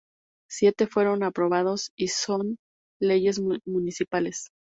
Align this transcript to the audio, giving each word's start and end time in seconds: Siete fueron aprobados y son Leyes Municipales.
Siete 0.49 0.87
fueron 0.87 1.21
aprobados 1.21 1.91
y 1.95 2.07
son 2.07 2.57
Leyes 2.99 3.39
Municipales. 3.67 4.47